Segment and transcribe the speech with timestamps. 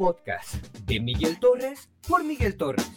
[0.00, 0.54] podcast
[0.86, 2.90] de Miguel Torres por Miguel Torres.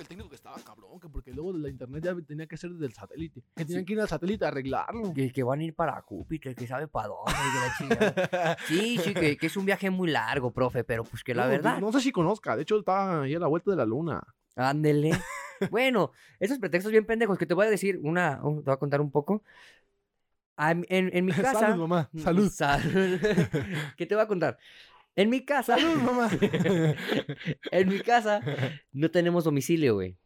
[0.00, 2.70] el técnico que estaba cabrón, que porque luego de la internet ya tenía que ser
[2.70, 3.42] desde el satélite.
[3.54, 5.12] Que tenían que ir al satélite a arreglarlo.
[5.12, 8.56] Que, que van a ir para Júpiter, que sabe para dónde, que la chingada.
[8.66, 11.50] Sí, sí, que, que es un viaje muy largo, profe, pero pues que la No,
[11.50, 11.80] verdad.
[11.80, 14.22] No sé si conozca, de hecho estaba ahí a la vuelta de la luna.
[14.56, 15.12] Ándele.
[15.70, 18.78] Bueno, esos pretextos bien pendejos que te voy a decir una, un- te voy a
[18.78, 19.42] contar un poco.
[20.56, 21.60] A en, en mi casa.
[21.60, 22.10] Salud, mamá.
[22.16, 22.50] Salud.
[22.52, 23.20] Salud.
[23.96, 24.58] ¿Qué te voy a contar?
[25.16, 25.76] En mi casa.
[25.78, 26.30] Salud, mamá.
[27.70, 28.40] en mi casa
[28.92, 30.16] no tenemos domicilio, güey.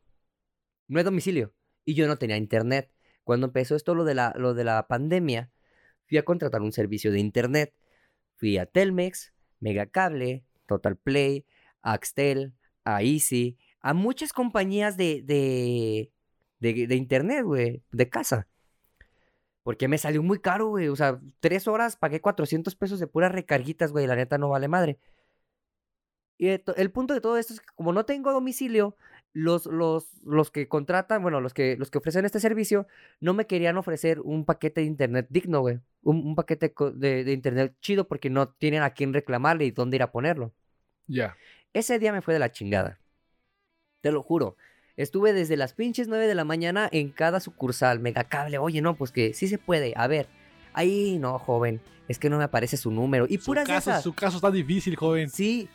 [0.89, 1.55] No hay domicilio.
[1.85, 2.91] Y yo no tenía internet.
[3.25, 5.51] Cuando empezó esto lo de la, lo de la pandemia,
[6.09, 7.75] fui a contratar un servicio de internet.
[8.37, 11.47] Fui a Telmex, Megacable, Total Play,
[11.83, 16.13] Axtel, a Easy, a muchas compañías de, de,
[16.61, 18.49] de, de internet, güey, de casa.
[19.63, 20.89] Porque me salió muy caro, güey.
[20.89, 24.07] O sea, tres horas pagué 400 pesos de puras recarguitas, güey.
[24.07, 24.99] La neta no vale madre.
[26.39, 28.97] Y el punto de todo esto es que como no tengo domicilio,
[29.33, 32.89] los, los, los que contratan, bueno, los que, los que ofrecen este servicio,
[33.21, 35.79] no me querían ofrecer un paquete de internet digno, güey.
[36.03, 39.97] Un, un paquete de, de internet chido porque no tienen a quién reclamarle y dónde
[39.97, 40.53] ir a ponerlo.
[41.07, 41.37] Ya.
[41.73, 43.02] Ese día me fue de la chingada.
[44.03, 44.57] Te lo juro.
[44.99, 48.59] Estuve desde las pinches 9 de la mañana en cada sucursal, megacable.
[48.59, 49.95] Oye, no, pues que sí se puede.
[49.97, 50.27] A ver.
[50.75, 51.81] Ahí, no, joven.
[52.09, 53.27] Es que no me aparece su número.
[53.29, 54.03] Y Su puras de caso, esas.
[54.03, 55.31] su caso está difícil, joven.
[55.31, 55.69] Sí.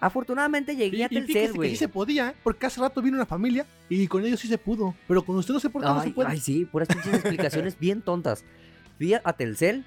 [0.00, 1.70] Afortunadamente llegué a Y, Telcel, güey.
[1.70, 2.34] sí se podía, ¿eh?
[2.42, 4.94] porque hace rato vino una familia y con ellos sí se pudo.
[5.06, 6.30] Pero con usted no sé por qué no se Ay, puede.
[6.30, 8.44] ay, sí, puras pinches explicaciones bien tontas.
[8.98, 9.84] Fui a Telcel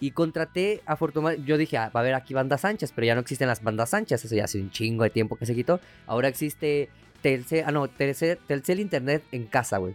[0.00, 1.46] y contraté afortunadamente.
[1.46, 3.94] Yo dije, ah, va a haber aquí bandas anchas, pero ya no existen las bandas
[3.94, 4.24] anchas.
[4.24, 5.80] Eso ya hace un chingo de tiempo que se quitó.
[6.06, 6.88] Ahora existe
[7.22, 9.94] Telcel, ah, no, Telcel, Telcel Internet en casa, güey.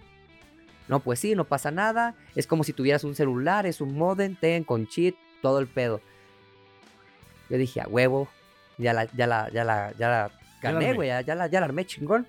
[0.87, 2.13] No, pues sí, no pasa nada.
[2.35, 5.99] Es como si tuvieras un celular, es un modem, ten con cheat, todo el pedo.
[7.49, 8.27] Yo dije, a huevo,
[8.77, 10.31] ya la, ya la, ya la, ya la
[10.61, 12.27] gané, güey, ya, ya la, ya la armé chingón.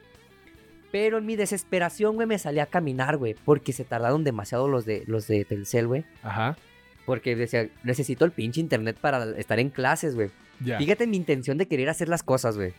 [0.91, 4.87] Pero en mi desesperación, güey, me salí a caminar, güey, porque se tardaron demasiado los
[4.87, 6.05] de, los de Telcel, güey.
[6.23, 6.57] Ajá.
[7.07, 10.31] Porque decía, necesito el pinche internet para estar en clases, güey.
[10.61, 10.77] Ya.
[10.79, 12.75] Fíjate mi intención de querer hacer las cosas, güey.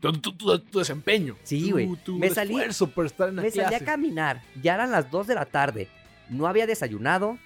[0.00, 1.36] Tu, tu- tu- tu desempeño.
[1.42, 1.88] Sí, güey.
[2.04, 4.42] Tu, Me salí- por estar en la Me salí a caminar.
[4.62, 5.88] Ya eran las 2 de la tarde.
[6.30, 7.36] No había desayunado.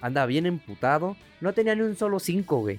[0.00, 1.16] Andaba bien emputado.
[1.40, 2.78] No tenía ni un solo 5, güey.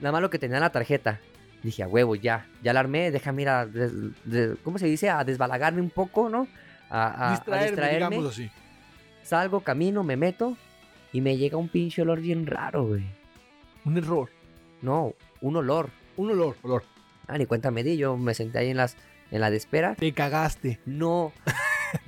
[0.00, 1.20] Nada más lo que tenía en la tarjeta.
[1.62, 2.46] Dije, a huevo, ya.
[2.62, 3.10] Ya la armé.
[3.10, 3.66] Déjame ir a...
[3.66, 5.10] des- ¿Cómo se dice?
[5.10, 6.46] A desbalagarme un poco, ¿no?
[6.88, 7.98] A, a- a distraerme, distraerme.
[8.16, 8.50] digamos así.
[9.24, 10.56] Salgo, camino, me meto.
[11.14, 13.04] Y me llega un pinche olor bien raro, güey.
[13.84, 14.30] Un error.
[14.82, 15.90] No, un olor.
[16.16, 16.56] Un olor.
[16.62, 16.82] Olor.
[17.28, 17.96] Ah, ni cuenta me di.
[17.96, 18.96] Yo me senté ahí en, las,
[19.30, 19.94] en la de espera.
[19.94, 20.80] Te cagaste.
[20.86, 21.32] No.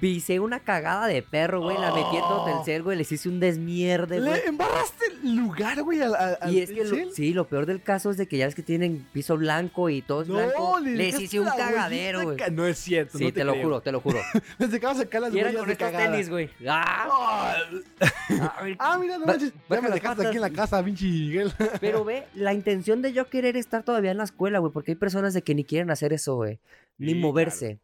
[0.01, 1.77] Pisé una cagada de perro, güey.
[1.79, 2.45] La metí en todo Oh.
[2.45, 2.99] Telcel, güey.
[2.99, 4.33] Les hice un desmierde, güey.
[4.41, 7.67] Le embarraste el lugar, güey, al, al- al Y es que, lo- sí, lo peor
[7.67, 10.79] del caso es de que ya ves que tienen piso blanco y todo es blanco.
[10.81, 12.37] le Les hice un cagadero, güey.
[12.37, 13.17] ca- No es cierto.
[13.19, 14.19] Sí, no te, lo juro, te lo juro.
[14.59, 16.11] Les acabas de sacar las huellas con de estos cagada.
[16.13, 16.51] tenis, güey.
[16.69, 17.55] ¡Ah!
[18.29, 19.53] Ah, ah, mira, no manches.
[19.71, 21.53] Ya me dejaste aquí en la casa, pinche Miguel.
[21.81, 24.97] Pero ve, la intención de yo querer estar todavía en la escuela, güey, porque hay
[24.97, 26.59] personas de que ni quieren hacer eso, güey.
[26.99, 27.79] Ni Sí, moverse.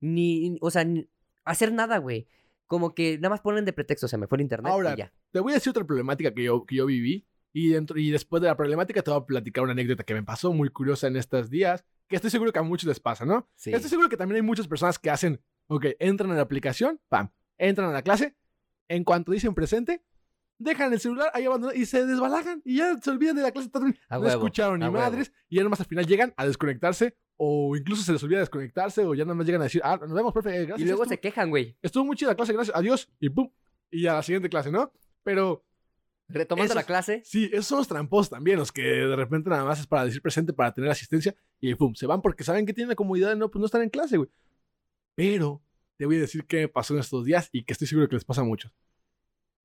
[0.00, 1.08] Ni, o sea, ni
[1.48, 2.26] hacer nada, güey.
[2.66, 5.12] Como que nada más ponen de pretexto, se me fue el internet Ahora, y ya.
[5.30, 7.26] Te voy a decir otra problemática que yo, que yo viví.
[7.52, 10.22] Y, dentro, y después de la problemática te voy a platicar una anécdota que me
[10.22, 11.84] pasó muy curiosa en estos días.
[12.06, 13.48] Que estoy seguro que a muchos les pasa, ¿no?
[13.56, 13.72] Sí.
[13.72, 17.30] Estoy seguro que también hay muchas personas que hacen, ok, entran a la aplicación, pam,
[17.56, 18.36] entran a la clase,
[18.88, 20.04] en cuanto dicen presente,
[20.58, 23.70] dejan el celular ahí abandonado y se desbalagan y ya se olvidan de la clase.
[24.10, 28.12] No escucharon ni madres y ya nomás al final llegan a desconectarse o incluso se
[28.12, 30.80] les olvida desconectarse o ya nada más llegan a decir, ah, nos vemos, profe, gracias.
[30.80, 31.76] Y luego estuvo- se quejan, güey.
[31.80, 33.48] Estuvo muy chida la clase, gracias, adiós, y pum,
[33.90, 34.92] y a la siguiente clase, ¿no?
[35.22, 35.64] Pero
[36.28, 37.22] Retomando la clase.
[37.24, 40.20] sí, esos son los tramposos también, los que de repente nada más es para decir
[40.20, 43.36] presente, para tener asistencia, y pum, se van porque saben que tienen la comodidad de
[43.36, 44.28] no, pues, no estar en clase, güey.
[45.14, 45.62] Pero
[45.96, 48.16] te voy a decir qué me pasó en estos días y que estoy seguro que
[48.16, 48.70] les pasa a muchos.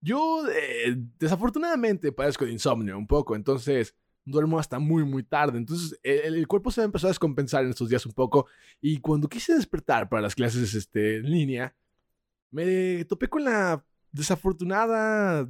[0.01, 5.57] Yo, eh, desafortunadamente, padezco de insomnio un poco, entonces duermo hasta muy, muy tarde.
[5.57, 8.47] Entonces, el, el cuerpo se me empezó a descompensar en estos días un poco.
[8.81, 11.75] Y cuando quise despertar para las clases este, en línea,
[12.51, 15.47] me topé con la desafortunada,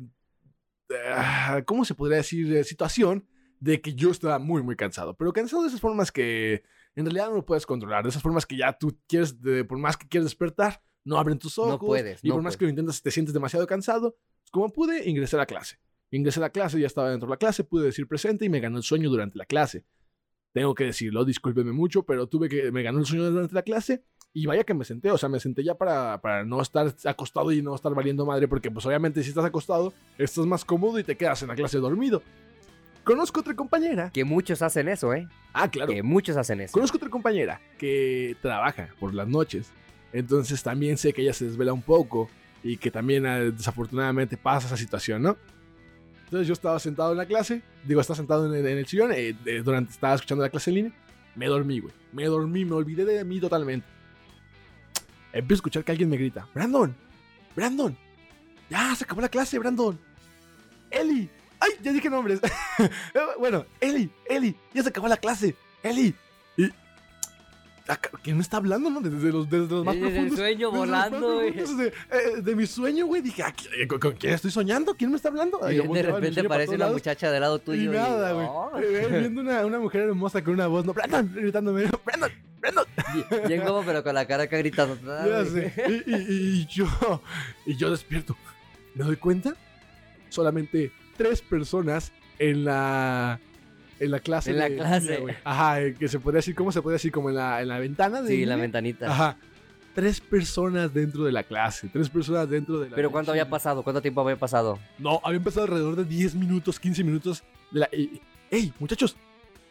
[1.10, 2.52] ah, ¿cómo se podría decir?
[2.56, 3.28] Eh, situación
[3.60, 5.16] de que yo estaba muy, muy cansado.
[5.16, 6.64] Pero cansado de esas formas que
[6.96, 8.04] en realidad no lo puedes controlar.
[8.04, 11.38] De esas formas que ya tú quieres, de- por más que quieres despertar, no abren
[11.40, 11.72] tus ojos.
[11.88, 14.18] puedes, Y no por más que lo intentas, te sientes demasiado cansado.
[14.52, 15.80] Como pude, ingresé a la clase.
[16.14, 18.60] Ingresé a la clase, ya estaba dentro de la clase, pude decir presente y me
[18.60, 19.84] ganó el sueño durante la clase.
[20.52, 24.04] Tengo que decirlo, discúlpeme mucho, pero tuve que, me ganó el sueño durante la clase
[24.32, 27.52] Y vaya que me senté, o sea, me senté ya para, para no estar acostado
[27.52, 31.04] y no estar valiendo madre, porque pues obviamente si estás acostado, estás más cómodo y
[31.04, 32.22] te quedas en la clase dormido.
[33.04, 34.12] Conozco otra compañera.
[34.12, 35.28] Que muchos hacen eso, ¿eh?
[35.52, 35.92] Ah, claro.
[35.92, 36.74] Que muchos hacen eso.
[36.74, 39.72] Conozco otra compañera que trabaja por las noches.
[40.12, 42.30] Entonces también sé que ella se desvela un poco
[42.62, 45.38] y que también ah, desafortunadamente pasa esa situación, ¿no?
[46.34, 49.36] Entonces yo estaba sentado en la clase, digo, estaba sentado en, en el sillón, eh,
[49.64, 50.92] durante estaba escuchando la clase en línea,
[51.36, 51.94] me dormí, güey.
[52.12, 53.86] Me dormí, me olvidé de mí totalmente.
[55.32, 56.96] Empiezo a escuchar que alguien me grita, Brandon,
[57.56, 57.96] Brandon,
[58.68, 60.00] ya se acabó la clase, Brandon.
[60.90, 62.42] Eli, ay, ya dije nombres.
[63.38, 66.16] bueno, Eli, Eli, ya se acabó la clase, Eli.
[66.58, 66.64] Y...
[68.24, 69.02] ¿Quién me está hablando, no?
[69.02, 70.40] Desde los, desde los más Desde el profundos.
[70.40, 71.52] sueño los más volando, güey.
[71.52, 73.22] profundos de, eh, de mi sueño, güey.
[73.22, 74.96] Dije, "Ah, ¿qui- ¿con, con quién estoy soñando?
[74.96, 75.60] ¿Quién me está hablando?
[75.70, 76.94] Y de repente sueño aparece una lados.
[76.96, 77.92] muchacha del lado tuyo.
[77.92, 78.48] Y nada, güey.
[78.50, 82.32] oh, Eh, Viendo una, una mujer hermosa con una voz, no, Brandon, gritándome, Brandon,
[82.62, 82.86] Brandon.
[83.48, 84.98] bien- como, pero con la cara acá gritando.
[85.06, 85.50] Ya güey.
[85.50, 86.04] sé.
[86.08, 86.88] Y, y- y yo,
[87.66, 88.38] y yo despierto.
[88.96, 89.56] ¿Me doy cuenta?
[90.30, 93.40] Solamente tres personas en la,
[94.00, 94.52] en la clase.
[94.52, 95.18] En la de clase.
[95.18, 95.36] güey.
[95.44, 97.12] Ajá, eh, que se podría decir, ¿cómo se puede decir?
[97.12, 98.28] Como en la, en la ventana de.
[98.30, 98.58] Sí, la línea.
[98.64, 99.12] ventanita.
[99.12, 99.38] Ajá.
[99.94, 103.84] Tres personas dentro de la clase, tres personas dentro de la Pero ¿cuánto había pasado?
[103.84, 104.80] ¿Cuánto tiempo había pasado?
[104.98, 107.44] No, había empezado alrededor de 10 minutos, 15 minutos.
[107.70, 107.90] De la...
[107.92, 108.20] y-
[108.50, 109.16] ¡Ey, muchachos!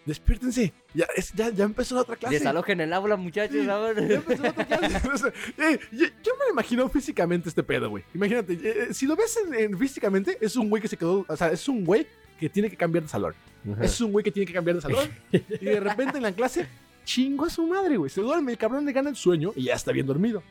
[0.06, 0.72] ¡Despiértense!
[0.94, 2.36] Ya, es- ya, ya empezó la otra clase.
[2.36, 3.56] Desalojen el aula, muchachos.
[3.56, 3.66] Sí.
[3.66, 5.32] Ya empezó la otra clase.
[5.58, 8.04] Eh, yo, yo me lo imagino físicamente este pedo, güey.
[8.14, 8.58] Imagínate, eh,
[8.90, 11.24] eh, si lo ves en- en físicamente, es un güey que se quedó.
[11.28, 12.06] O sea, es un güey
[12.38, 13.34] que tiene que cambiar de salón.
[13.80, 15.08] Es un güey que tiene que cambiar de salón.
[15.32, 16.66] y de repente en la clase,
[17.04, 18.10] chingo a su madre, güey.
[18.10, 20.42] Se duerme, el cabrón le gana el sueño y ya está bien dormido.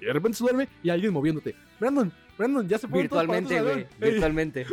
[0.00, 1.54] Y de repente se duerme y alguien moviéndote.
[1.80, 3.88] Brandon, Brandon, ya se fueron todos para otro Virtualmente, salón.
[3.98, 4.08] güey.
[4.08, 4.66] Ey, Virtualmente.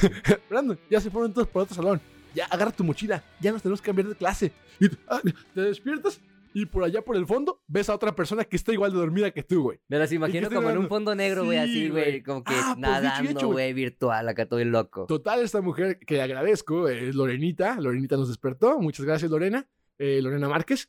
[0.50, 2.00] Brandon, ya se fueron todos para otro salón.
[2.34, 3.22] Ya agarra tu mochila.
[3.40, 4.52] Ya nos tenemos que cambiar de clase.
[4.78, 5.20] Y ah,
[5.54, 6.20] te despiertas
[6.58, 9.30] y por allá por el fondo ves a otra persona que está igual de dormida
[9.30, 9.78] que tú, güey.
[9.88, 12.22] Me las imagino como en un fondo negro, güey, Sí, así, güey.
[12.22, 13.52] Como que Ah, pues, nadando, güey.
[13.52, 14.26] güey, virtual.
[14.26, 15.04] Acá todo el loco.
[15.04, 17.78] Total, esta mujer que agradezco es Lorenita.
[17.78, 18.80] Lorenita nos despertó.
[18.80, 19.68] Muchas gracias, Lorena.
[19.98, 20.88] Eh, Lorena Márquez.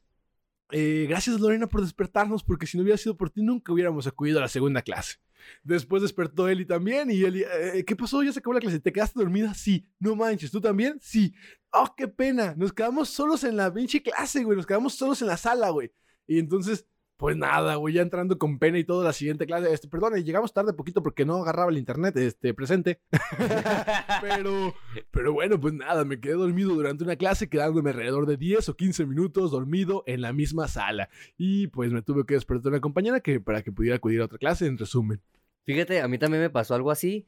[0.72, 4.38] Eh, gracias, Lorena, por despertarnos, porque si no hubiera sido por ti, nunca hubiéramos acudido
[4.40, 5.18] a la segunda clase.
[5.64, 8.24] Después despertó Eli también, y Eli, eh, ¿qué pasó?
[8.24, 8.80] Ya se acabó la clase.
[8.80, 9.54] ¿Te quedaste dormida?
[9.54, 9.86] Sí.
[10.00, 10.98] No manches, ¿tú también?
[11.02, 11.34] Sí.
[11.72, 12.56] ¡Oh, qué pena!
[12.58, 14.58] Nos quedamos solos en la pinche clase, güey.
[14.58, 15.92] Nos quedamos solos en la sala, güey.
[16.26, 16.86] Y entonces,
[17.18, 19.74] pues nada, güey, ya entrando con pena y todo la siguiente clase.
[19.74, 23.02] Este, perdón, llegamos tarde poquito porque no agarraba el internet, este, presente.
[24.22, 24.76] pero,
[25.10, 28.76] pero bueno, pues nada, me quedé dormido durante una clase, quedándome alrededor de 10 o
[28.76, 31.10] 15 minutos dormido en la misma sala.
[31.38, 34.38] Y pues me tuve que despertar una compañera que, para que pudiera acudir a otra
[34.38, 35.20] clase, en resumen.
[35.66, 37.26] Fíjate, a mí también me pasó algo así,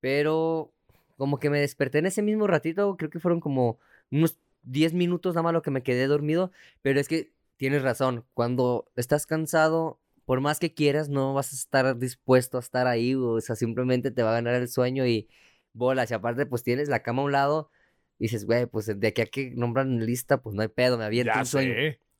[0.00, 0.72] pero
[1.16, 3.78] como que me desperté en ese mismo ratito, creo que fueron como
[4.12, 6.52] unos 10 minutos nada más lo que me quedé dormido,
[6.82, 7.33] pero es que
[7.64, 12.60] tienes razón, cuando estás cansado, por más que quieras, no vas a estar dispuesto a
[12.60, 15.30] estar ahí, o sea, simplemente te va a ganar el sueño y
[15.72, 17.70] bolas, y aparte pues tienes la cama a un lado,
[18.18, 21.04] y dices, güey, pues de aquí a que nombran lista, pues no hay pedo, me
[21.04, 21.72] aviento un sueño.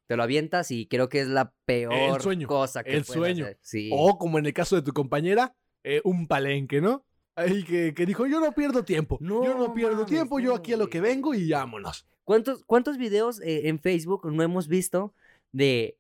[0.07, 3.45] Te lo avientas y creo que es la peor sueño, cosa que el puedes sueño.
[3.45, 3.59] hacer.
[3.61, 3.91] Sí.
[3.93, 7.05] O como en el caso de tu compañera, eh, un palenque, ¿no?
[7.37, 9.19] Ahí que, que dijo, yo no pierdo tiempo.
[9.21, 12.07] No yo no pierdo mames, tiempo, yo aquí a lo que vengo y vámonos.
[12.25, 15.13] ¿Cuántos, cuántos videos eh, en Facebook no hemos visto
[15.55, 15.97] de...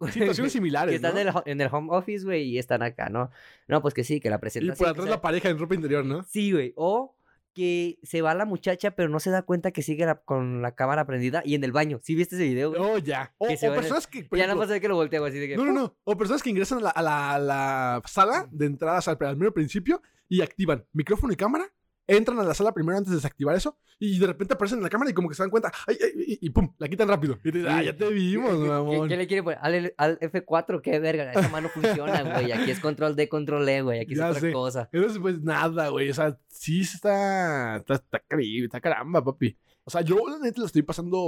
[0.00, 1.20] Situaciones que similares, están ¿no?
[1.20, 3.30] en, el, ho- en el home office, güey, y están acá, ¿no?
[3.68, 4.76] No, pues que sí, que la Y presentación...
[4.76, 6.24] por que atrás la pareja en ropa interior, ¿no?
[6.24, 6.72] Sí, güey.
[6.76, 7.14] O
[7.54, 10.74] que se va la muchacha, pero no se da cuenta que sigue la- con la
[10.74, 12.00] cámara prendida y en el baño.
[12.02, 12.80] ¿Sí viste ese video, güey?
[12.82, 13.32] Oh, ya.
[13.38, 14.24] O, Que personas que...
[14.24, 15.56] por ya no ejemplo, pasa que lo volteo así de que...
[15.56, 15.94] No, no, no.
[16.04, 19.36] O personas que ingresan a la, a la- a la sala de entradas al, al
[19.36, 21.66] mero principio y activan micrófono y cámara.
[22.06, 24.90] Entran a la sala primero antes de desactivar eso y de repente aparecen en la
[24.90, 27.38] cámara y como que se dan cuenta ay, ay, y, y pum, la quitan rápido.
[27.44, 29.08] Y te dicen, ah, ya te vimos, ¿Qué, mamón.
[29.08, 29.58] qué le quiere poner?
[29.62, 31.30] Al, al F4, qué verga.
[31.30, 32.50] Esa mano funciona, güey.
[32.50, 34.00] Aquí es control D, control E, güey.
[34.00, 34.52] Aquí es otra sé.
[34.52, 34.88] cosa.
[34.92, 36.10] Entonces, pues nada, güey.
[36.10, 39.56] O sea, sí está, está, está increíble, está caramba, papi.
[39.84, 41.18] O sea, yo la neta lo estoy pasando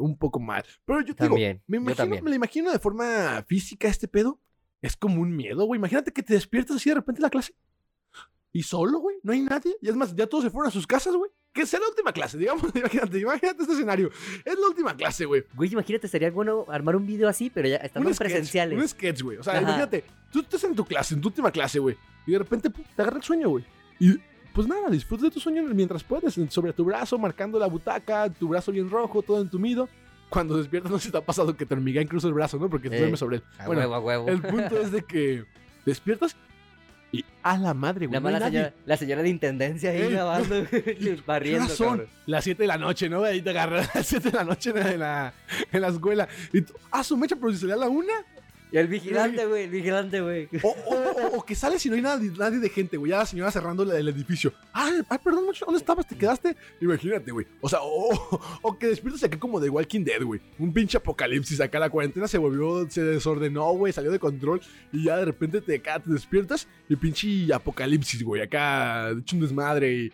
[0.00, 0.64] un poco mal.
[0.84, 2.24] Pero yo te digo, me yo imagino, también.
[2.24, 4.40] me lo imagino de forma física este pedo.
[4.82, 5.78] Es como un miedo, güey.
[5.78, 7.54] Imagínate que te despiertas así de repente en la clase.
[8.52, 9.16] Y solo, güey.
[9.22, 9.76] No hay nadie.
[9.80, 11.30] Y es más, ya todos se fueron a sus casas, güey.
[11.52, 12.64] Que sea la última clase, digamos.
[12.74, 14.10] Imagínate, imagínate este escenario.
[14.44, 15.44] Es la última clase, güey.
[15.54, 18.78] Güey, imagínate, sería bueno armar un video así, pero ya sketch, presenciales.
[18.78, 19.36] Un sketch, güey.
[19.38, 19.62] O sea, Ajá.
[19.62, 21.96] imagínate, tú estás en tu clase, en tu última clase, güey.
[22.26, 23.64] Y de repente pum, te agarra el sueño, güey.
[23.98, 24.18] Y
[24.52, 26.34] pues nada, disfruta de tu sueño mientras puedes.
[26.52, 29.88] Sobre tu brazo, marcando la butaca, tu brazo bien rojo, todo entumido.
[30.28, 32.70] Cuando despiertas, no sé si te ha pasado que te hormiguea incluso el brazo, ¿no?
[32.70, 33.42] Porque te Eh, duermes sobre él.
[33.66, 34.28] Bueno, huevo, a huevo.
[34.28, 35.44] el punto es de que
[35.84, 36.36] despiertas
[37.12, 38.20] y a la madre, güey.
[38.20, 41.64] Nada no más hay la señora, la señora de intendencia ahí grabando, ¿Qué barriendo.
[41.64, 42.06] horas son?
[42.26, 43.24] Las 7 de la noche, ¿no?
[43.24, 45.32] Ahí te agarras a las 7 de la noche en la,
[45.72, 46.28] en la, escuela.
[46.52, 48.12] Y tú, ah, su mecha, pero si salía a la una.
[48.72, 50.48] Y el vigilante, güey, el vigilante, güey.
[50.62, 53.10] O, o- o- que sales y no hay nadie, nadie de gente, güey.
[53.10, 54.52] Ya la señora cerrando el, edificio.
[54.72, 56.06] Ay, ay, perdón, mucho, ¿dónde estabas?
[56.06, 56.56] ¿Te quedaste?
[56.80, 57.46] Imagínate, güey.
[57.60, 58.10] O sea, o,
[58.62, 60.40] o- que despiertas acá como de Walking Dead, güey.
[60.58, 61.78] Un pinche apocalipsis acá.
[61.78, 63.92] La cuarentena se volvió, se desordenó, güey.
[63.92, 64.60] Salió de control.
[64.92, 68.42] Y ya de repente te, acá te despiertas y pinche apocalipsis, güey.
[68.42, 69.92] Acá, hecho un desmadre.
[69.92, 70.12] Y,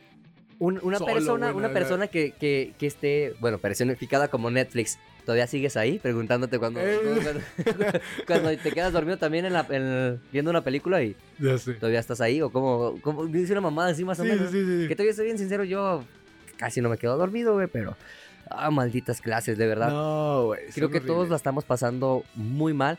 [0.59, 4.99] Un- una Solo, persona, una persona que, que, que esté, bueno, personificada como Netflix.
[5.25, 5.99] ¿Todavía sigues ahí?
[5.99, 7.41] Preguntándote cuando, cuando,
[8.27, 11.75] cuando te quedas dormido también en la, en- viendo una película y ya sé.
[11.75, 12.41] todavía estás ahí.
[12.43, 14.51] O como, como dice una mamada así más o menos.
[14.51, 14.89] sí, sí.
[14.89, 16.05] Que todavía estoy bien sincero, yo
[16.57, 17.97] casi no me quedo dormido, güey, pero...
[18.49, 19.89] Ah, malditas clases, de verdad.
[19.91, 20.61] No, güey.
[20.73, 22.97] Creo que todos la estamos pasando muy mal.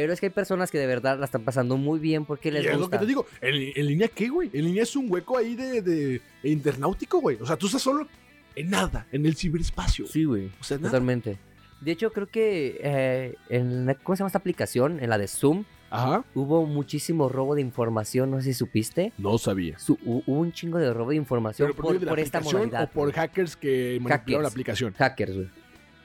[0.00, 2.62] Pero es que hay personas que de verdad la están pasando muy bien porque les
[2.62, 2.98] Y es lo gusta.
[2.98, 4.48] que te digo, ¿en, en línea qué, güey?
[4.52, 7.36] En línea es un hueco ahí de, de internautico, güey.
[7.40, 8.06] O sea, tú estás solo
[8.54, 10.06] en nada, en el ciberespacio.
[10.06, 10.52] Sí, güey.
[10.60, 10.90] O sea, nada.
[10.90, 11.36] Totalmente.
[11.80, 15.00] De hecho, creo que eh, en la, ¿cómo se llama esta aplicación?
[15.02, 16.24] En la de Zoom, Ajá.
[16.34, 19.12] hubo muchísimo robo de información, no sé si supiste.
[19.18, 19.80] No sabía.
[19.80, 22.20] Su- hubo un chingo de robo de información Pero por, por, medio de la por
[22.20, 22.84] esta modalidad.
[22.84, 24.42] o por hackers que manipularon Hackers.
[24.42, 24.92] la aplicación.
[24.94, 25.48] hackers, güey.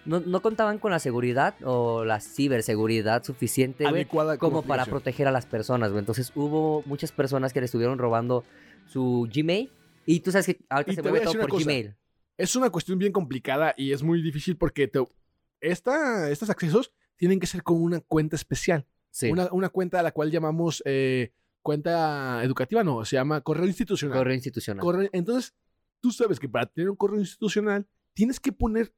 [0.05, 4.05] No, no contaban con la seguridad o la ciberseguridad suficiente, güey,
[4.37, 5.99] como para proteger a las personas, güey.
[5.99, 8.43] Entonces hubo muchas personas que le estuvieron robando
[8.85, 9.71] su Gmail.
[10.05, 11.63] Y tú sabes que ahorita Y se mueve todo por cosa.
[11.63, 11.95] Gmail.
[12.37, 15.07] Es una cuestión bien complicada y es muy difícil porque te-
[15.61, 18.85] esta, estos accesos tienen que ser con una cuenta especial.
[19.11, 19.31] Sí.
[19.31, 21.31] Una, una cuenta a la cual llamamos eh,
[21.61, 24.17] cuenta educativa, no, se llama correo institucional.
[24.17, 25.09] Correo institucional.
[25.13, 25.53] Entonces,
[26.01, 28.93] tú sabes que para tener un correo institucional tienes que poner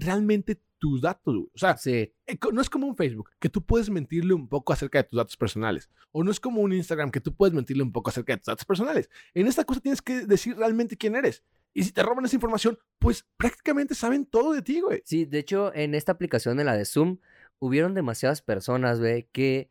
[0.00, 1.50] realmente tus datos, güey.
[1.54, 2.12] O sea, sí.
[2.26, 5.16] eh, no es como un Facebook, que tú puedes mentirle un poco acerca de tus
[5.16, 5.90] datos personales.
[6.12, 8.46] O no es como un Instagram, que tú puedes mentirle un poco acerca de tus
[8.46, 9.10] datos personales.
[9.34, 11.42] En esta cosa tienes que decir realmente quién eres.
[11.74, 15.02] Y si te roban esa información, pues prácticamente saben todo de ti, güey.
[15.04, 17.18] Sí, de hecho, en esta aplicación, en la de Zoom,
[17.58, 19.70] hubieron demasiadas personas, güey, que,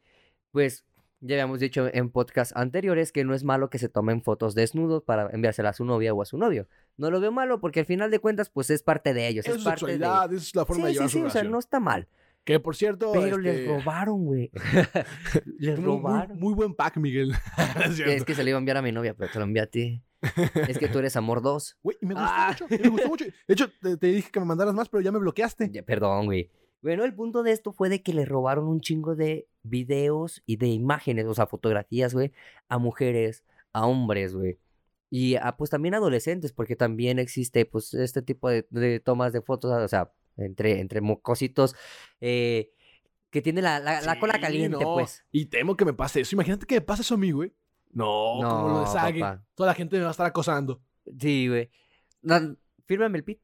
[0.52, 0.86] pues,
[1.20, 5.04] ya habíamos dicho en podcasts anteriores que no es malo que se tomen fotos desnudos
[5.04, 6.68] para enviárselas a su novia o a su novio.
[6.98, 9.56] No lo veo malo porque al final de cuentas, pues, es parte de ellos, Es
[9.58, 9.92] es parte de...
[9.94, 11.80] sexualidad, esa es la forma Sí, de sí, llevar sí, su o sea, no está
[11.80, 12.08] mal.
[12.44, 13.12] Que por cierto.
[13.12, 14.52] Pero este, les robaron, güey.
[15.60, 16.40] les muy- robaron.
[16.40, 17.34] Muy, buen pack, Miguel.
[17.86, 19.64] Es Es que se le iba a enviar a mi novia, pero te lo envié
[19.64, 20.02] a ti.
[20.68, 21.78] Es que tú eres amor 2.
[21.84, 22.48] Güey, me gustó Ah.
[22.60, 22.68] mucho.
[22.84, 23.26] Me gustó mucho.
[23.26, 25.70] De hecho, te, te dije que me mandaras más, pero ya me bloqueaste.
[25.72, 26.50] Ya, Perdón, güey.
[26.82, 30.58] Bueno, el punto de esto fue de que le robaron un chingo de videos y
[30.58, 32.32] de imágenes, o sea, fotografías, güey,
[32.70, 33.44] a mujeres,
[33.74, 34.58] a hombres, güey.
[35.10, 39.42] Y a, pues también adolescentes, porque también existe, pues, este tipo de, de tomas de
[39.42, 41.76] fotos, o sea, entre, entre mocositos,
[42.20, 42.72] eh,
[43.30, 44.94] que tiene la, la, la cola caliente, no.
[44.96, 45.26] pues.
[45.32, 46.36] Y temo que me pase eso.
[46.36, 47.54] Imagínate que me pase eso a mí, güey.
[47.92, 48.06] No,
[48.42, 49.20] como lo No, de Sage.
[49.20, 49.44] papá.
[49.56, 50.82] Toda la gente me va a estar acosando.
[51.20, 51.70] Sí, güey.
[52.22, 52.56] No,
[52.86, 53.40] fírmame el pit.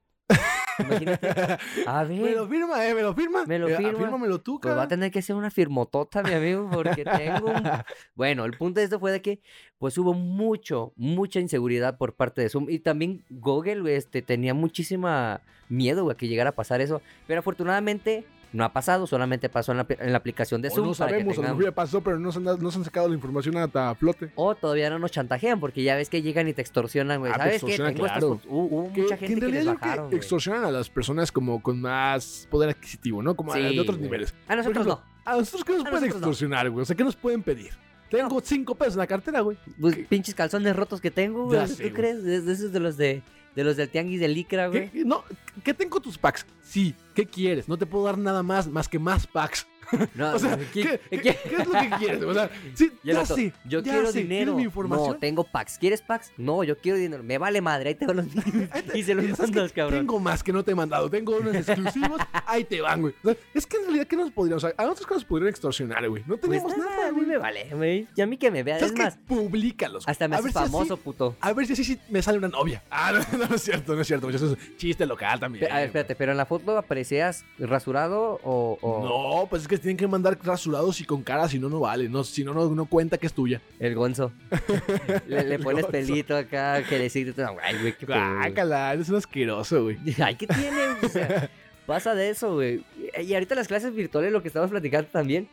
[0.79, 1.27] Imagínate.
[1.87, 2.21] A ver.
[2.21, 3.45] me lo firma, eh, me lo firma.
[3.45, 3.97] Me lo Eh, firma.
[3.99, 4.87] Fírmamelo tú, Pues va a cara.
[4.89, 7.53] tener que ser una firmotota, mi amigo, porque tengo un...
[8.15, 9.39] Bueno, el punto de esto fue de que,
[9.77, 12.69] pues, hubo mucho, mucha inseguridad por parte de Zoom.
[12.69, 17.01] Y también Google, este, tenía muchísima miedo, güey, que llegara a pasar eso.
[17.27, 20.87] Pero afortunadamente no ha pasado, solamente pasó en la, en la aplicación de O Zoom.
[20.87, 22.71] no para que sabemos, a lo tengan- mejor ya pasó, pero no se, han, no
[22.71, 24.31] se han sacado la información hasta a flote.
[24.35, 27.31] O todavía no nos chantajean, porque ya ves que llegan y te extorsionan, güey.
[27.33, 27.71] Ah, ¿Sabes qué?
[27.73, 28.27] estas claro.
[28.29, 28.41] fotos.
[28.47, 30.89] Hubo, hubo Que, mucha que gente en que, les realidad bajaron, que extorsionan a las
[30.89, 33.35] personas como con más poder adquisitivo, ¿no?
[33.35, 34.33] Como a- de Sí, otros niveles.
[34.47, 35.31] A nosotros ejemplo, no.
[35.31, 36.83] A nosotros, ¿qué nos A pueden extorsionar, güey?
[36.83, 37.71] O sea, ¿qué nos pueden pedir?
[38.09, 39.57] Tengo cinco pesos en la cartera, güey.
[39.81, 41.59] Pues, pinches calzones rotos que tengo, güey.
[41.65, 42.23] ¿Tú sé, crees?
[42.23, 43.23] De, de esos de los de,
[43.55, 44.89] de los del tianguis de licra, güey.
[44.89, 45.23] ¿Qué, no,
[45.63, 46.45] ¿Qué tengo tus packs?
[46.61, 47.67] Sí, ¿qué quieres?
[47.67, 49.67] No te puedo dar nada más, más que más packs.
[50.15, 52.23] No, O sea, ¿qué, ¿qué- es lo que quieres?
[52.23, 53.53] O sea, sí, ya sé.
[53.65, 54.19] Yo ya quiero sé.
[54.19, 54.37] dinero.
[54.53, 55.07] ¿Quieres mi información?
[55.09, 55.77] No, tengo packs.
[55.77, 56.31] ¿Quieres packs?
[56.37, 57.21] No, yo quiero dinero.
[57.21, 58.25] Me vale madre, ahí te van los
[58.95, 59.99] Y se los mandas, cabrón.
[59.99, 61.09] Tengo más que no te he mandado.
[61.11, 62.19] Tengo unos exclusivos.
[62.47, 63.13] ahí te van, güey.
[63.23, 64.57] O sea, es que en realidad, ¿qué nos podrían?
[64.57, 66.23] O sea, a nosotros que nos podrían extorsionar, güey.
[66.25, 67.27] No Pues tenemos nada, mí güey.
[67.31, 68.07] me vale, güey.
[68.15, 68.63] Y a mí que me.
[68.63, 70.07] ¿Sabes Es más, Publícalos.
[70.07, 71.35] hasta me si así- famoso, puto.
[71.39, 72.83] A ver si así sí me sale una novia.
[72.91, 74.29] Ah, no, no, no es cierto, no es cierto.
[74.29, 75.71] Eso es chiste local también.
[75.71, 78.77] A ver, espérate, pero en la foto aparecías rasurado o.
[78.81, 79.03] o
[79.41, 82.07] No, pues es que tienen que mandar rasurados y con cara, si no, no vale.
[82.09, 83.61] No, si no, no, no cuenta que es tuya.
[83.79, 84.31] El gonzo.
[85.27, 85.87] le, pones gonzo.
[85.91, 87.33] pelito acá, que le sigue.
[87.61, 88.05] Ay, güey, qué.
[88.05, 89.97] Guácala, eres un asqueroso, güey.
[90.23, 90.87] Ay, ¿qué tiene?
[91.03, 91.49] O sea,
[91.85, 92.83] pasa de eso, güey.
[93.21, 95.47] Y ahorita las clases virtuales, lo que estamos platicando también.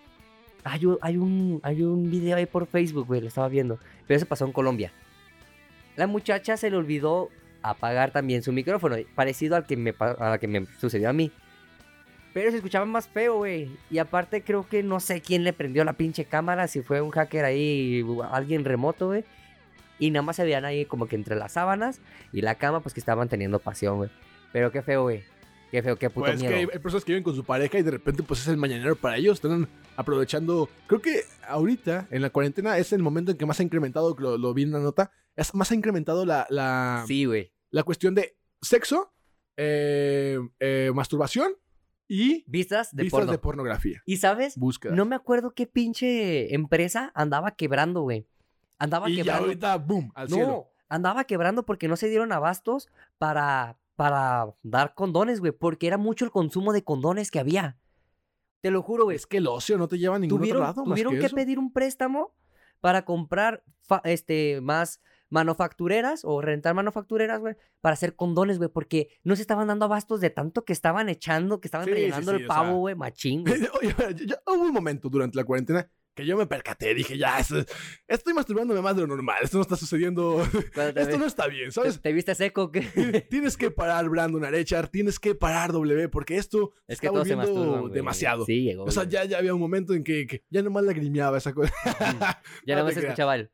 [0.64, 3.79] Hay un, hay un, hay un video ahí por Facebook, güey, lo estaba viendo.
[4.07, 4.93] Pero eso pasó en Colombia.
[5.97, 7.29] La muchacha se le olvidó
[7.62, 11.12] apagar también su micrófono, parecido al que me, pa- a la que me sucedió a
[11.12, 11.31] mí.
[12.33, 13.71] Pero se escuchaba más feo, güey.
[13.90, 17.11] Y aparte creo que no sé quién le prendió la pinche cámara, si fue un
[17.11, 19.25] hacker ahí, alguien remoto, güey.
[19.99, 22.00] Y nada más se veían ahí como que entre las sábanas
[22.33, 24.11] y la cama, pues que estaban teniendo pasión, güey.
[24.52, 25.25] Pero qué feo, güey.
[25.71, 26.52] Qué feo, qué puto Pues es miedo.
[26.55, 28.57] que hay, hay personas que viven con su pareja y de repente pues es el
[28.57, 29.35] mañanero para ellos.
[29.37, 30.68] Están aprovechando.
[30.87, 34.38] Creo que ahorita, en la cuarentena, es el momento en que más ha incrementado, lo,
[34.38, 37.52] lo vi en la nota, es más ha incrementado la, la, Sí, güey.
[37.70, 39.12] la cuestión de sexo,
[39.56, 41.52] eh, eh, masturbación
[42.09, 43.32] y Vistas de vistas porno.
[43.32, 44.02] de pornografía.
[44.06, 44.94] y sabes, Búsqueda.
[44.94, 48.26] no me acuerdo qué pinche empresa andaba quebrando, güey.
[48.78, 49.44] Andaba y quebrando.
[49.44, 50.66] ahorita, boom, al no, cielo.
[50.88, 55.52] andaba quebrando porque no se dieron abastos para, para dar condones, güey.
[55.52, 57.76] Porque era mucho el consumo de condones que había.
[58.61, 59.17] Te lo juro, güey.
[59.17, 61.35] Es que el ocio no te lleva a ningún Tuvieron, otro lado más tuvieron que,
[61.35, 62.35] pedir un préstamo
[62.81, 63.62] para comprar
[64.05, 69.69] este, más manufactureras o rentar manufactureras, güey, para hacer condones, güey, porque no se estaban
[69.69, 72.95] dando abastos de tanto que estaban echando, que estaban Sí, rellenando sí, el pavo, güey,
[72.95, 73.45] machín.
[73.81, 75.88] Oye, yo- yo- hubo un momento durante la cuarentena
[76.20, 77.64] que yo me percaté, dije, ya, esto-
[78.06, 80.42] estoy masturbándome más de lo normal, esto no está sucediendo,
[80.96, 82.00] esto no está bien, ¿sabes?
[82.00, 82.82] te viste seco, que
[83.30, 87.18] Tienes que parar Brandon Arechar, tienes que parar W, porque esto es está que se
[87.18, 87.92] volviendo masturban, güey.
[87.92, 88.44] demasiado.
[88.46, 88.84] Sí, llegó.
[88.84, 91.72] O sea, ya, ya había un momento en que, que ya nomás lagrimeaba esa cosa.
[91.84, 91.94] Ya
[92.66, 93.50] no nada más te se escuchaba el,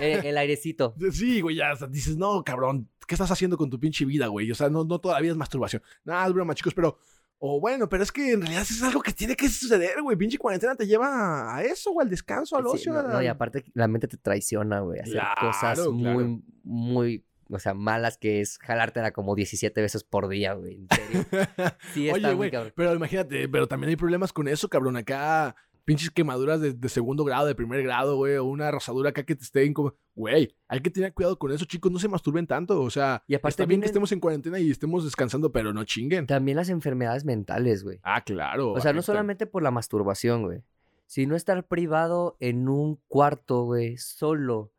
[0.00, 0.94] el, el airecito.
[1.12, 4.26] Sí, güey, ya o sea, dices, no, cabrón, ¿qué estás haciendo con tu pinche vida,
[4.28, 4.50] güey?
[4.50, 5.82] O sea, no, no todavía es masturbación.
[6.04, 6.98] Nada, es broma, chicos, pero.
[7.42, 10.14] O bueno, pero es que en realidad es algo que tiene que suceder, güey.
[10.16, 12.92] Pinche cuarentena te lleva a eso, güey, al descanso, al Sí, ocio.
[12.92, 15.00] no, no, y aparte la mente te traiciona, güey.
[15.00, 20.28] Hacer cosas Claro, muy, muy, o sea, malas que es jalártela como 17 veces por
[20.28, 20.74] día, güey.
[20.76, 21.26] En serio.
[21.94, 24.98] Sí, está Oye, güey, pero imagínate, pero también hay problemas con eso, cabrón.
[24.98, 29.24] Acá, pinches quemaduras de, de segundo grado, de primer grado, güey, o una rosadura acá
[29.24, 29.94] que te esté como.
[30.14, 31.90] Güey, hay que tener cuidado con eso, chicos.
[31.90, 32.80] No se masturben tanto.
[32.82, 35.84] O sea, Y aparte está bien que estemos en cuarentena y estemos descansando, pero no
[35.84, 36.26] chinguen.
[36.26, 38.00] También las enfermedades mentales, güey.
[38.02, 38.72] Ah, claro.
[38.72, 40.62] O sea, no solamente por la masturbación, güey.
[41.06, 44.72] Sino estar privado en un cuarto, güey, solo.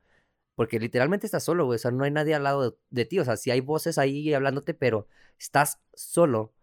[0.56, 1.76] Porque literalmente estás solo, güey.
[1.76, 3.20] O sea, no hay nadie al lado de, de ti.
[3.20, 6.54] O sea, sí hay voces ahí hablándote, pero estás solo.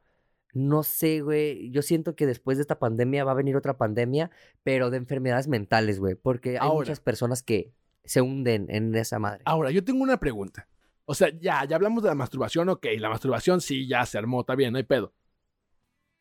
[0.59, 1.71] No sé, güey.
[1.71, 4.33] Yo siento que después de esta pandemia va a venir otra pandemia,
[4.65, 6.17] pero de enfermedades mentales, güey.
[6.17, 6.75] Porque hay Ahora.
[6.75, 7.73] muchas personas que
[8.05, 9.43] se hunden en esa madre.
[9.45, 10.69] Ahora, yo tengo una pregunta.
[11.05, 12.87] O sea, ya, ya hablamos de la masturbación, ok.
[12.99, 15.15] La masturbación sí, ya se armó, está bien, no hay pedo.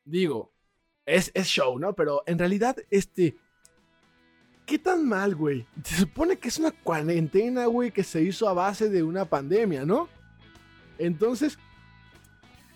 [0.05, 0.53] Digo,
[1.07, 1.95] es, es show, ¿no?
[1.95, 3.37] Pero en realidad, este.
[4.67, 5.65] ¿Qué tan mal, güey?
[5.83, 9.83] Se supone que es una cuarentena, güey, que se hizo a base de una pandemia,
[9.83, 10.09] ¿no?
[10.99, 11.57] Entonces,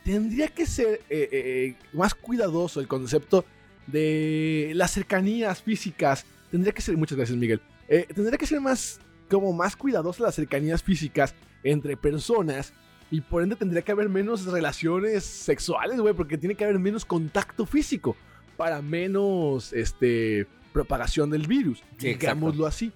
[0.04, 3.46] tendría que ser eh, eh, más cuidadoso el concepto
[3.88, 6.26] de las cercanías físicas.
[6.50, 7.62] Tendría que ser, muchas gracias, Miguel.
[7.88, 12.74] Eh, tendría que ser más, como más cuidadosas las cercanías físicas entre personas.
[13.10, 17.04] Y por ende tendría que haber menos relaciones sexuales, güey, porque tiene que haber menos
[17.04, 18.16] contacto físico
[18.56, 21.84] para menos, este, propagación del virus.
[21.98, 22.94] Sí, digámoslo así.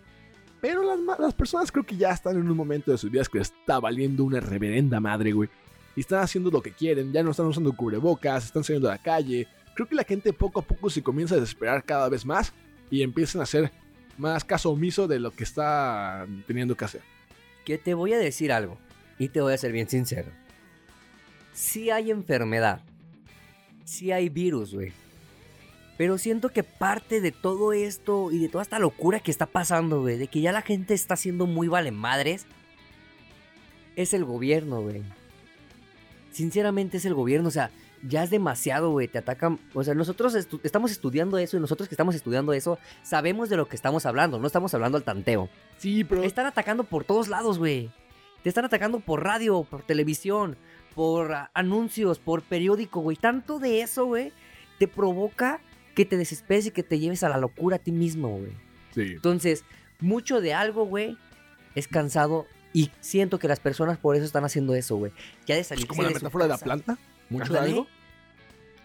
[0.61, 3.39] Pero las, las personas creo que ya están en un momento de sus vidas que
[3.39, 5.49] está valiendo una reverenda madre, güey.
[5.95, 8.97] Y están haciendo lo que quieren, ya no están usando cubrebocas, están saliendo a la
[8.97, 9.47] calle.
[9.73, 12.53] Creo que la gente poco a poco se comienza a desesperar cada vez más
[12.89, 13.71] y empiezan a hacer
[14.17, 17.01] más caso omiso de lo que está teniendo que hacer.
[17.65, 18.77] Que te voy a decir algo.
[19.17, 20.29] Y te voy a ser bien sincero.
[21.53, 22.81] Sí hay enfermedad.
[23.85, 24.91] Sí hay virus, güey.
[25.97, 30.01] Pero siento que parte de todo esto y de toda esta locura que está pasando,
[30.01, 32.45] güey, de que ya la gente está siendo muy vale madres,
[33.95, 35.03] es el gobierno, güey.
[36.35, 37.71] Sinceramente es el gobierno, o sea,
[38.05, 41.87] ya es demasiado, güey, te atacan, o sea, nosotros estu- estamos estudiando eso y nosotros
[41.87, 45.47] que estamos estudiando eso, sabemos de lo que estamos hablando, no estamos hablando al tanteo.
[45.77, 47.89] Sí, pero están atacando por todos lados, güey.
[48.43, 50.57] Te están atacando por radio, por televisión,
[50.93, 53.15] por ah, anuncios, por periódico, güey.
[53.15, 54.33] Tanto de eso, güey,
[54.77, 55.61] te provoca
[55.95, 58.51] que te desesperes y que te lleves a la locura a ti mismo, güey.
[58.93, 59.13] sí.
[59.13, 59.63] Entonces,
[60.01, 61.17] mucho de algo, güey,
[61.75, 65.13] es cansado y siento que las personas por eso están haciendo eso, güey.
[65.47, 66.97] Ya de salir como la metáfora de la planta,
[67.29, 67.87] mucho de algo.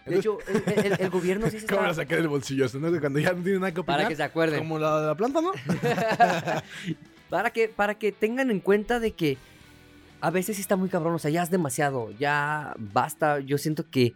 [0.05, 2.65] De hecho, el, el- el gobierno sí se ¿Cómo la saqué del bolsillo?
[2.79, 2.99] ¿no?
[2.99, 3.97] Cuando ya no tiene nada que opinar.
[3.99, 4.59] Para que se acuerden.
[4.59, 5.51] Como la de la planta, ¿no?
[7.29, 9.37] para, que, para que tengan en cuenta de que
[10.21, 13.39] a veces sí está muy cabrón, o sea, ya es demasiado, ya basta.
[13.39, 14.13] Yo siento que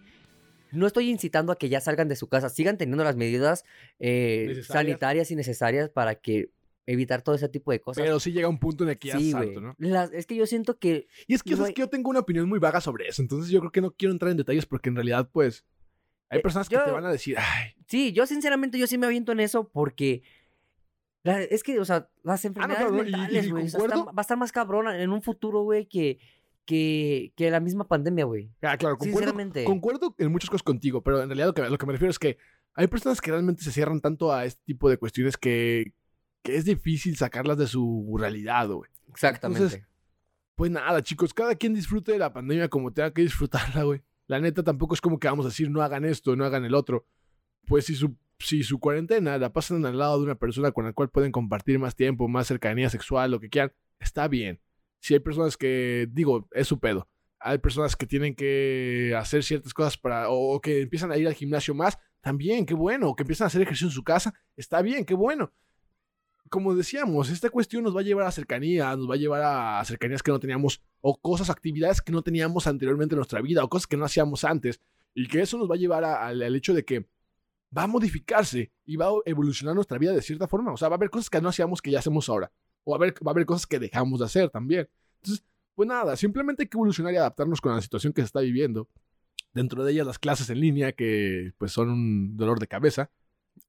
[0.71, 3.63] no estoy incitando a que ya salgan de su casa, sigan teniendo las medidas
[3.99, 6.49] eh, sanitarias y necesarias para que
[6.88, 8.04] evitar todo ese tipo de cosas.
[8.04, 9.76] Pero sí llega un punto en el que ya sí, es ¿no?
[9.80, 12.10] Las- es que yo siento que Y es que, No ¿sabes hay- que yo tengo
[12.10, 13.21] una opinión muy vaga sobre eso.
[13.21, 15.65] Entonces yo creo que no quiero entrar en detalles porque en realidad, pues,
[16.30, 18.98] hay Eh, personas que yo- te van a decir, ay, sí, yo sinceramente yo sí
[18.98, 20.21] me aviento en eso porque
[21.24, 24.13] la- es que, o sea, las Ah, no, enfermedades claro, mentales, güey, o sea, va
[24.17, 26.19] a estar más cabrón en un futuro, güey, que,
[26.65, 28.50] que, que la misma pandemia, güey.
[28.62, 29.63] ah, claro, concuerdo, Sinceramente.
[29.63, 32.19] concuerdo en muchas cosas contigo, pero en realidad lo que, lo que me refiero es
[32.19, 32.38] que
[32.74, 35.93] hay personas que realmente se cierran tanto a este tipo de cuestiones que,
[36.45, 38.89] que es difícil sacarlas de su realidad, güey.
[39.10, 39.63] Exactamente.
[39.63, 39.88] Entonces,
[40.53, 44.03] Pues nada, chicos, cada quien disfrute de la pandemia como tenga que disfrutarla, güey.
[44.27, 46.75] La neta tampoco es como que vamos a decir no hagan esto, no hagan el
[46.75, 47.08] otro.
[47.65, 50.93] Pues si su, si su cuarentena la pasan al lado de una persona con la
[50.93, 54.62] cual pueden compartir más tiempo, más cercanía sexual, lo que quieran, está bien.
[54.99, 57.10] Si hay personas que, digo, es su pedo.
[57.39, 61.27] Hay personas que tienen que hacer ciertas cosas para, o, o que empiezan a ir
[61.27, 63.10] al gimnasio más, también, qué bueno.
[63.10, 65.51] O que empiezan a hacer ejercicio en su casa, está bien, qué bueno.
[66.55, 69.83] Como decíamos, esta cuestión nos va a llevar a cercanía, nos va a llevar a
[69.83, 73.67] cercanías que no teníamos, o cosas, actividades que no teníamos anteriormente en nuestra vida, o
[73.67, 74.79] cosas que no hacíamos antes.
[75.13, 77.09] Y que eso nos va a llevar al hecho de que
[77.77, 80.71] va a modificarse y va a evolucionar nuestra vida de cierta forma.
[80.71, 82.49] O sea, va a haber cosas que no hacíamos que ya hacemos ahora.
[82.85, 84.87] O va a haber, va a haber cosas que dejamos de hacer también.
[85.17, 88.39] Entonces, pues nada, simplemente hay que evolucionar y adaptarnos con la situación que se está
[88.39, 88.87] viviendo.
[89.51, 93.11] Dentro de ellas las clases en línea, que pues son un dolor de cabeza.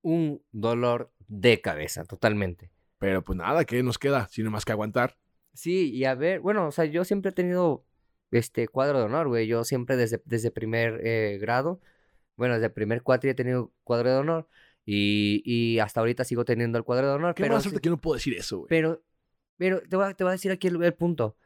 [0.02, 2.75] Un dolor de cabeza, totalmente.
[2.98, 4.26] Pero pues nada, ¿qué nos queda?
[4.30, 5.16] Sino más que aguantar.
[5.52, 7.84] Sí, y a ver, bueno, o sea, yo siempre he tenido
[8.30, 9.46] este cuadro de honor, güey.
[9.46, 11.80] Yo siempre desde, desde primer eh, grado,
[12.36, 14.48] bueno, desde primer cuatri he tenido cuadro de honor.
[14.84, 17.34] Y, y hasta ahorita sigo teniendo el cuadro de honor.
[17.34, 18.68] Qué pero, mala sí- suerte que no puedo decir eso, güey.
[18.68, 19.02] pero,
[19.56, 21.36] pero te voy a, te voy a decir aquí el, el punto.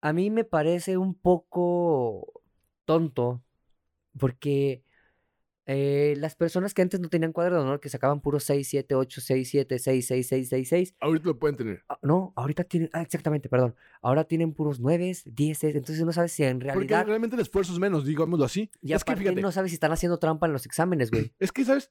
[0.00, 2.42] A mí me parece un poco
[2.84, 3.42] tonto
[4.18, 4.82] porque
[5.66, 8.94] eh, las personas que antes no tenían cuadro de honor, que sacaban puros 6, 7,
[8.94, 11.84] 8, 6, 7, 6, 6, 6, 6, 6, Ahorita lo pueden tener.
[11.88, 13.74] Ah, No, ahorita tienen, ah, exactamente, perdón.
[14.00, 17.06] Ahora tienen puros 9, 10, entonces no sabes si en Porque realidad.
[17.06, 18.70] realmente el esfuerzo es menos, digámoslo así.
[18.80, 21.32] Y es que fíjate, no sabes si están haciendo trampa en los exámenes, güey.
[21.38, 21.90] es que, ¿sabes?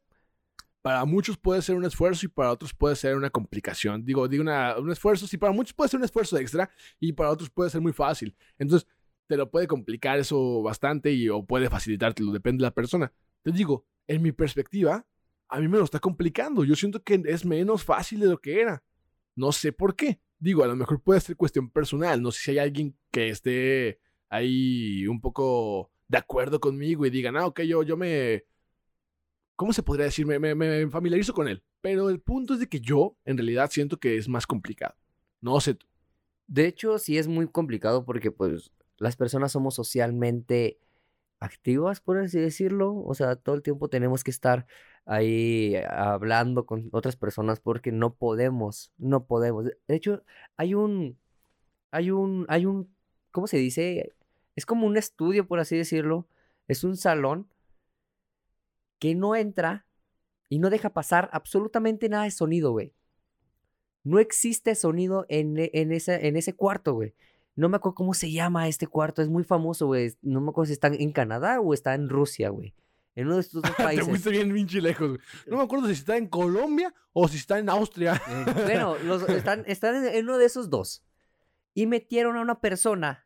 [0.82, 4.04] Para muchos puede ser un esfuerzo y para otros puede ser una complicación.
[4.04, 7.30] Digo, digo una- un esfuerzo, sí, para muchos puede ser un esfuerzo extra y para
[7.30, 8.36] otros puede ser muy fácil.
[8.58, 8.88] Entonces,
[9.28, 13.14] te lo puede complicar eso bastante y o puede facilitártelo, depende de la persona.
[13.43, 15.06] Te digo, en mi perspectiva,
[15.49, 16.63] a mí me lo está complicando.
[16.63, 18.84] Yo siento que es menos fácil de lo que era.
[19.36, 20.19] No sé por qué.
[20.39, 22.21] Digo, a lo mejor puede ser cuestión personal.
[22.21, 23.99] No sé si hay alguien que esté
[24.30, 28.45] ahí un poco de acuerdo conmigo y digan, ah, ok, yo, yo me...
[29.56, 30.25] ¿Cómo se podría decir?
[30.25, 31.63] Me, me, familiarizo con él.
[31.82, 34.95] Pero el punto es de que yo, en realidad, siento que es más complicado.
[35.39, 35.86] No sé tú.
[36.47, 40.80] De hecho, sí es muy complicado porque, pues, las personas somos socialmente
[41.41, 42.95] activas, por así decirlo.
[42.95, 44.65] O sea, todo el tiempo tenemos que estar
[45.06, 49.65] ahí hablando con otras personas porque no podemos, no podemos.
[49.65, 50.23] De hecho,
[50.58, 51.17] hay un,
[51.91, 52.95] hay un, hay un,
[53.32, 54.13] ¿cómo se dice?
[54.56, 56.27] Es como un estudio, por así decirlo.
[56.67, 57.47] Es un salón
[58.99, 59.86] que no entra
[60.47, 62.93] y no deja pasar absolutamente nada de sonido, güey.
[64.04, 67.13] No existe sonido en, en, esa, en ese cuarto, güey.
[67.62, 70.13] No me acuerdo cómo se llama este cuarto, es muy famoso, güey.
[70.21, 72.74] No me acuerdo si está en Canadá o está en Rusia, güey.
[73.13, 74.08] En uno de estos dos Te países.
[74.08, 75.10] fuiste bien pinche lejos.
[75.10, 75.19] güey.
[75.47, 78.19] No me acuerdo si está en Colombia o si está en Austria.
[78.28, 81.04] Eh, bueno, los- están, están en, en uno de esos dos.
[81.74, 83.26] Y metieron a una persona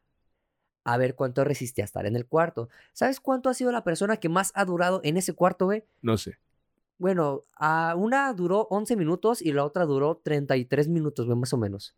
[0.83, 2.67] a ver cuánto resistía a estar en el cuarto.
[2.93, 5.83] ¿Sabes cuánto ha sido la persona que más ha durado en ese cuarto, güey?
[6.01, 6.37] No sé.
[6.97, 11.57] Bueno, a una duró 11 minutos y la otra duró 33 minutos, güey, más o
[11.57, 11.95] menos.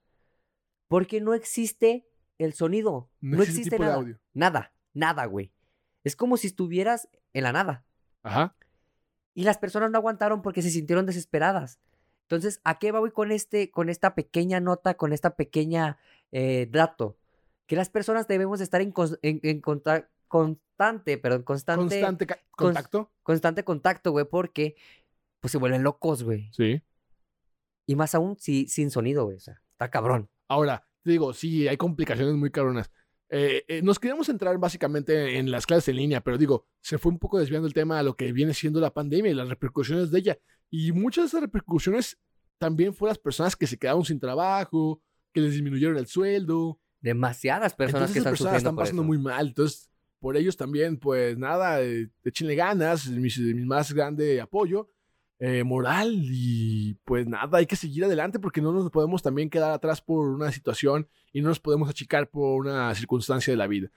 [0.87, 3.09] Porque no existe el sonido.
[3.21, 3.99] No, No, existe existe tipo de nada.
[4.01, 4.19] audio.
[4.33, 5.51] Nada, nada, güey.
[6.03, 7.83] Es como si estuvieras en la nada.
[8.23, 8.55] Ajá.
[9.33, 11.79] Y las personas no aguantaron porque se sintieron desesperadas.
[12.23, 15.97] Entonces, ¿a qué voy con, este, con esta pequeña nota, con esta pequeña
[16.31, 17.17] eh, dato?
[17.67, 19.61] Que las personas debemos de estar en, en- en
[20.27, 23.11] constante, perdón, constante, Constante cons- contacto.
[23.23, 24.75] constante contacto, güey, porque
[25.39, 26.49] pues se vuelven locos, güey.
[26.53, 26.81] Sí.
[27.85, 29.37] Y más aún si, sin sonido, güey.
[29.37, 30.29] O sea, está cabrón.
[30.47, 32.91] Ahora, digo, sí, hay complicaciones muy cabronas.
[33.29, 37.11] Eh, eh, nos queríamos entrar básicamente en las clases en línea, pero digo, se fue
[37.11, 40.11] un poco desviando el tema a lo que viene siendo la pandemia y las repercusiones
[40.11, 40.39] de ella.
[40.69, 42.17] Y muchas de esas repercusiones
[42.57, 45.01] también fueron las personas que se quedaron sin trabajo,
[45.33, 46.79] que les disminuyeron el sueldo.
[46.99, 49.07] Demasiadas personas Entonces que esas están personas están por pasando eso.
[49.07, 49.47] muy mal.
[49.47, 49.89] Entonces,
[50.19, 54.89] por ellos también, pues nada, eh, échenle ganas, mi, mi más grande apoyo
[55.39, 59.71] eh, moral y pues nada, hay que seguir adelante porque no nos podemos también quedar
[59.71, 63.91] atrás por una situación y no nos podemos achicar por una circunstancia de la vida.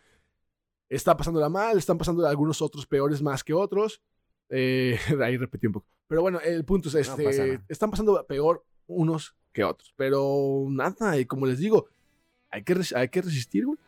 [0.89, 4.03] Está pasándola mal, están pasando algunos otros peores más que otros.
[4.51, 5.87] Eh, ahí repetí un poco.
[6.09, 9.95] Pero bueno, el punto es este, pasa están pasando peor unos que otros.
[9.97, 11.87] Pero nada, y como les digo,
[12.51, 13.79] hay que, hay que resistir, güey.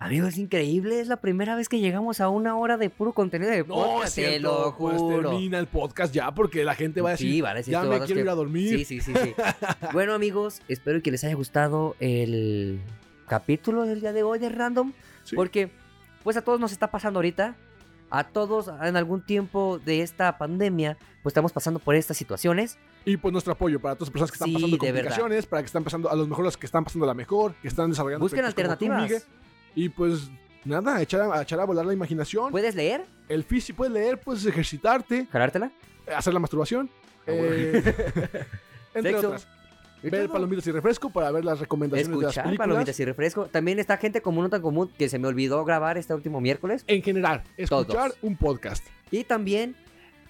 [0.00, 1.00] Amigo, es increíble.
[1.00, 4.08] Es la primera vez que llegamos a una hora de puro contenido de No, podcast.
[4.08, 5.30] es te cierto, lo pues juro.
[5.30, 7.96] termina el podcast ya porque la gente va a decir, Sí, vale, sí, ya me
[7.98, 8.68] quiero que- ir a dormir.
[8.78, 9.34] Sí, sí, sí, sí.
[9.92, 12.80] bueno, amigos, espero que les haya gustado el
[13.26, 14.92] capítulo del día de hoy de Random.
[15.24, 15.34] Sí.
[15.34, 15.70] Porque,
[16.22, 17.56] pues a todos nos está pasando ahorita.
[18.10, 22.78] A todos en algún tiempo de esta pandemia, pues estamos pasando por estas situaciones.
[23.04, 25.66] Y pues nuestro apoyo para todas las personas que están Sí, pasando complicaciones, para que
[25.66, 29.02] están pasando, a los que están pasando la mejor, que están desarrollando Busquen tú, alternativas.
[29.02, 29.20] Migue.
[29.84, 30.30] Y pues
[30.64, 32.50] nada, echar a, echar a volar la imaginación.
[32.50, 33.04] ¿Puedes leer?
[33.28, 35.70] El físico, puedes leer, puedes ejercitarte, ¿Jalártela?
[36.16, 36.90] hacer la masturbación.
[37.26, 37.82] Ah, eh,
[38.94, 39.26] entre Sexo.
[39.28, 39.48] otras.
[40.02, 40.34] ¿Y Ver todo?
[40.34, 42.68] palomitas y refresco para ver las recomendaciones de las Escuchar películas.
[42.68, 43.46] palomitas y refresco.
[43.46, 46.84] También está gente como no tan común que se me olvidó grabar este último miércoles.
[46.86, 48.18] En general, escuchar Todos.
[48.22, 48.86] un podcast.
[49.10, 49.74] Y también,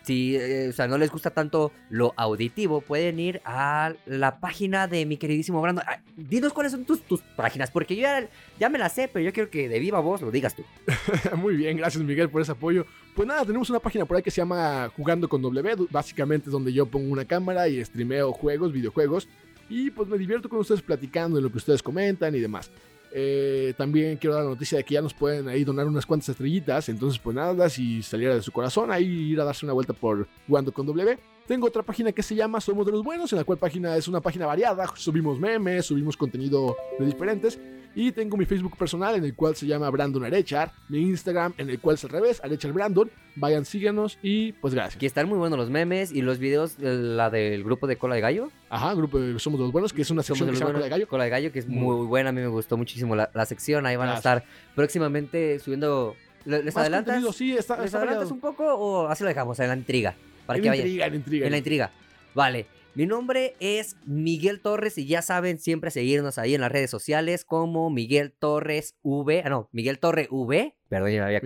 [0.08, 4.86] si eh, o sea, no les gusta tanto lo auditivo, pueden ir a la página
[4.86, 5.84] de mi queridísimo Brandon.
[5.86, 8.26] Ah, dinos cuáles son tus, tus páginas, porque yo ya,
[8.58, 10.64] ya me las sé, pero yo quiero que de viva voz lo digas tú.
[11.36, 12.86] Muy bien, gracias Miguel por ese apoyo.
[13.14, 16.52] Pues nada, tenemos una página por ahí que se llama Jugando con W, básicamente es
[16.52, 19.28] donde yo pongo una cámara y streameo juegos, videojuegos,
[19.68, 22.70] y pues me divierto con ustedes platicando en lo que ustedes comentan y demás.
[23.12, 26.28] Eh, también quiero dar la noticia de que ya nos pueden ahí donar unas cuantas
[26.28, 29.92] estrellitas, entonces pues nada, si saliera de su corazón, ahí ir a darse una vuelta
[29.92, 31.18] por Jugando con W.
[31.46, 34.06] Tengo otra página que se llama Somos de los Buenos, en la cual página es
[34.06, 37.58] una página variada, subimos memes, subimos contenido de diferentes.
[38.00, 41.68] Y tengo mi Facebook personal en el cual se llama Brandon Arechar, mi Instagram en
[41.68, 43.10] el cual es al revés, Arechar Brandon.
[43.34, 44.94] Vayan, síganos y pues gracias.
[44.94, 48.14] Aquí están muy buenos los memes y los videos, eh, la del grupo de Cola
[48.14, 48.52] de Gallo.
[48.70, 50.84] Ajá, grupo de Somos los Buenos, que es una sección de que se llama Cola
[50.84, 51.08] de Gallo.
[51.08, 52.28] Cola de Gallo, que es Muy muy buena.
[52.30, 53.84] A mí me gustó muchísimo la, la sección.
[53.84, 54.44] Ahí van a estar
[54.76, 56.14] próximamente subiendo.
[56.44, 57.34] ¿Le- ¿Les Más adelantas?
[57.36, 60.14] sí, está, ¿Les está adelantas un poco o así lo dejamos en la intriga?
[60.46, 60.86] Para En que vayan.
[60.86, 61.46] intriga, en intriga.
[61.46, 61.90] En la intriga.
[62.34, 62.66] Vale.
[62.94, 67.44] Mi nombre es Miguel Torres y ya saben siempre seguirnos ahí en las redes sociales
[67.44, 69.42] como Miguel Torres V.
[69.44, 70.77] Ah, no, Miguel Torre V.
[70.88, 71.40] Perdón, ya me había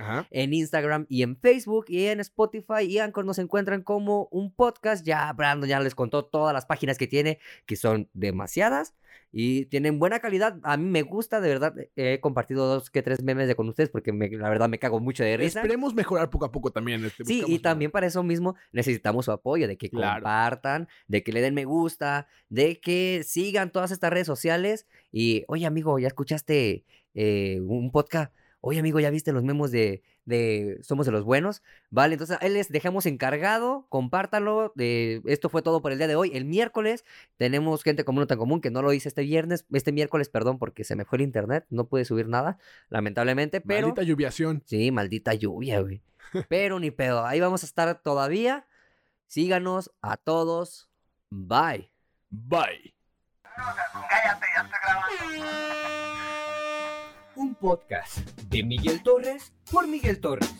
[0.00, 0.26] ajá.
[0.30, 5.06] En Instagram y en Facebook y en Spotify y Anchor nos encuentran como un podcast.
[5.06, 8.94] Ya Brandon ya les contó todas las páginas que tiene, que son demasiadas
[9.32, 10.58] y tienen buena calidad.
[10.64, 11.74] A mí me gusta, de verdad.
[11.94, 14.98] He compartido dos que tres memes de con ustedes porque me- la verdad me cago
[14.98, 15.60] mucho de risa.
[15.60, 17.04] Esperemos mejorar poco a poco también.
[17.04, 20.14] este, Sí, y también para eso mismo necesitamos su apoyo, de que Claro.
[20.24, 24.88] compartan, de que le den me gusta, de que sigan todas estas redes sociales.
[25.12, 28.32] Y, oye, amigo, ¿ya escuchaste eh, un podcast?
[28.62, 31.62] Oye, amigo, ¿ya viste los memos de, de Somos de los Buenos?
[31.88, 34.72] Vale, entonces ahí les dejamos encargado, compártanlo.
[34.76, 36.30] de- esto fue todo por el día de hoy.
[36.34, 37.04] El miércoles
[37.38, 40.58] tenemos gente común o tan común que no lo hice este viernes, este miércoles, perdón,
[40.58, 42.58] porque se me fue el internet, no pude subir nada,
[42.90, 43.88] lamentablemente, pero...
[43.88, 44.62] Maldita lluviación.
[44.66, 46.02] Sí, maldita lluvia, güey.
[46.48, 47.26] Pero ni pedo.
[47.26, 48.64] Ahí vamos a estar todavía.
[49.26, 50.88] Síganos a todos.
[51.30, 51.90] Bye.
[52.30, 52.94] Bye
[57.36, 60.52] un podcast de Miguel Torres por Miguel Torres.